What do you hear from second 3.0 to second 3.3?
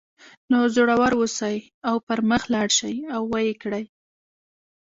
او